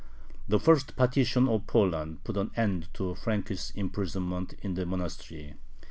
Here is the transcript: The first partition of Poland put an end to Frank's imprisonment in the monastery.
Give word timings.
The 0.47 0.59
first 0.59 0.95
partition 0.95 1.47
of 1.47 1.67
Poland 1.67 2.23
put 2.23 2.35
an 2.35 2.49
end 2.55 2.87
to 2.95 3.13
Frank's 3.13 3.69
imprisonment 3.69 4.53
in 4.63 4.73
the 4.73 4.83
monastery. 4.87 5.53